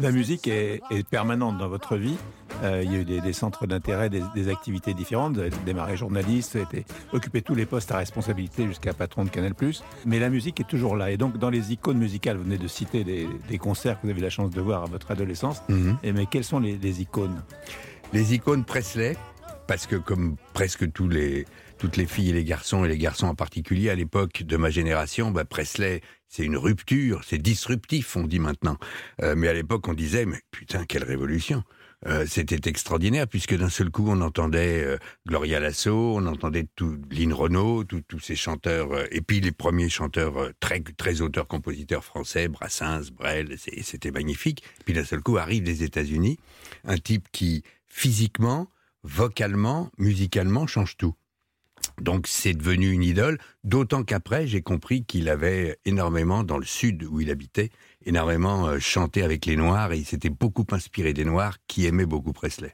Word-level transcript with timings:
La 0.00 0.12
musique 0.12 0.48
est, 0.48 0.80
permanente 1.10 1.58
dans 1.58 1.68
votre 1.68 1.96
vie. 1.96 2.16
Euh, 2.62 2.82
il 2.82 2.92
y 2.92 2.96
a 2.96 2.98
eu 3.00 3.04
des, 3.04 3.32
centres 3.32 3.66
d'intérêt, 3.66 4.08
des, 4.08 4.48
activités 4.48 4.94
différentes. 4.94 5.34
Vous 5.34 5.40
avez 5.40 5.50
démarré 5.66 5.96
journaliste, 5.96 6.56
avez 6.56 6.84
occupé 7.12 7.42
tous 7.42 7.54
les 7.54 7.66
postes 7.66 7.92
à 7.92 7.98
responsabilité 7.98 8.66
jusqu'à 8.66 8.94
patron 8.94 9.24
de 9.24 9.30
Canal+. 9.30 9.52
Mais 10.06 10.18
la 10.18 10.30
musique 10.30 10.60
est 10.60 10.68
toujours 10.68 10.96
là. 10.96 11.10
Et 11.10 11.16
donc, 11.16 11.36
dans 11.38 11.50
les 11.50 11.72
icônes 11.72 11.98
musicales, 11.98 12.38
vous 12.38 12.44
venez 12.44 12.58
de 12.58 12.68
citer 12.68 13.04
des, 13.04 13.58
concerts 13.58 14.00
que 14.00 14.06
vous 14.06 14.10
avez 14.10 14.20
eu 14.20 14.22
la 14.22 14.30
chance 14.30 14.50
de 14.50 14.60
voir 14.60 14.82
à 14.82 14.86
votre 14.86 15.10
adolescence. 15.10 15.62
Mhm. 15.68 15.98
Et 16.02 16.12
mais 16.12 16.26
quelles 16.26 16.44
sont 16.44 16.60
les, 16.60 16.78
les 16.78 17.02
icônes? 17.02 17.42
Les 18.12 18.34
icônes 18.34 18.64
Presley, 18.64 19.16
parce 19.70 19.86
que 19.86 19.94
comme 19.94 20.34
presque 20.52 20.84
les 20.98 21.44
toutes 21.78 21.96
les 21.96 22.06
filles 22.06 22.30
et 22.30 22.32
les 22.32 22.42
garçons, 22.42 22.84
et 22.84 22.88
les 22.88 22.98
garçons 22.98 23.28
en 23.28 23.36
particulier, 23.36 23.88
à 23.88 23.94
l'époque 23.94 24.42
de 24.42 24.56
ma 24.56 24.68
génération, 24.68 25.30
bah 25.30 25.44
Presley, 25.44 26.00
c'est 26.26 26.42
une 26.42 26.56
rupture, 26.56 27.22
c'est 27.24 27.38
disruptif, 27.38 28.16
on 28.16 28.24
dit 28.24 28.40
maintenant. 28.40 28.78
Euh, 29.22 29.36
mais 29.36 29.46
à 29.46 29.52
l'époque, 29.52 29.86
on 29.86 29.94
disait, 29.94 30.26
mais 30.26 30.40
putain, 30.50 30.84
quelle 30.86 31.04
révolution 31.04 31.62
euh, 32.08 32.26
C'était 32.28 32.68
extraordinaire, 32.68 33.28
puisque 33.28 33.56
d'un 33.56 33.68
seul 33.68 33.90
coup, 33.90 34.06
on 34.08 34.20
entendait 34.22 34.82
euh, 34.82 34.98
Gloria 35.28 35.60
Lasso, 35.60 36.16
on 36.16 36.26
entendait 36.26 36.66
tout, 36.74 36.98
Lynn 37.12 37.32
Renault, 37.32 37.84
tous 37.84 38.18
ces 38.18 38.34
chanteurs, 38.34 38.88
et 39.14 39.20
puis 39.20 39.40
les 39.40 39.52
premiers 39.52 39.88
chanteurs 39.88 40.50
très, 40.58 40.80
très 40.80 41.20
auteurs-compositeurs 41.20 42.02
français, 42.02 42.48
Brassens, 42.48 43.12
Brel, 43.12 43.56
c'était 43.56 44.10
magnifique. 44.10 44.64
Puis 44.84 44.94
d'un 44.94 45.04
seul 45.04 45.20
coup, 45.20 45.38
arrive 45.38 45.62
des 45.62 45.84
États-Unis, 45.84 46.40
un 46.82 46.98
type 46.98 47.28
qui, 47.30 47.62
physiquement, 47.86 48.68
vocalement, 49.02 49.90
musicalement, 49.98 50.66
change 50.66 50.96
tout. 50.96 51.14
Donc 52.00 52.26
c'est 52.26 52.54
devenu 52.54 52.90
une 52.90 53.02
idole, 53.02 53.38
d'autant 53.64 54.04
qu'après 54.04 54.46
j'ai 54.46 54.62
compris 54.62 55.04
qu'il 55.04 55.28
avait 55.28 55.78
énormément, 55.84 56.44
dans 56.44 56.58
le 56.58 56.64
sud 56.64 57.04
où 57.04 57.20
il 57.20 57.30
habitait, 57.30 57.70
énormément 58.04 58.66
euh, 58.66 58.78
chanté 58.78 59.22
avec 59.22 59.46
les 59.46 59.56
Noirs 59.56 59.92
et 59.92 59.98
il 59.98 60.04
s'était 60.04 60.30
beaucoup 60.30 60.66
inspiré 60.72 61.12
des 61.12 61.24
Noirs 61.24 61.56
qui 61.66 61.86
aimaient 61.86 62.06
beaucoup 62.06 62.32
Presley. 62.32 62.68